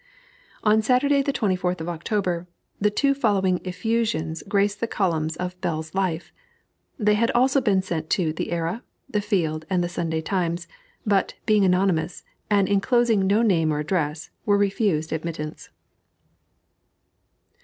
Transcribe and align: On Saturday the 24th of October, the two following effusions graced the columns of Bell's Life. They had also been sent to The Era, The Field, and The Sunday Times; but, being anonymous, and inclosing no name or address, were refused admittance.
On 0.63 0.81
Saturday 0.81 1.21
the 1.21 1.31
24th 1.31 1.79
of 1.79 1.87
October, 1.87 2.47
the 2.79 2.89
two 2.89 3.13
following 3.13 3.61
effusions 3.63 4.41
graced 4.47 4.79
the 4.79 4.87
columns 4.87 5.35
of 5.37 5.61
Bell's 5.61 5.93
Life. 5.93 6.33
They 6.97 7.13
had 7.13 7.29
also 7.35 7.61
been 7.61 7.83
sent 7.83 8.09
to 8.17 8.33
The 8.33 8.51
Era, 8.51 8.81
The 9.07 9.21
Field, 9.21 9.63
and 9.69 9.83
The 9.83 9.89
Sunday 9.89 10.21
Times; 10.21 10.67
but, 11.05 11.35
being 11.45 11.63
anonymous, 11.63 12.23
and 12.49 12.67
inclosing 12.67 13.27
no 13.27 13.43
name 13.43 13.71
or 13.71 13.77
address, 13.77 14.31
were 14.43 14.57
refused 14.57 15.13
admittance. 15.13 15.69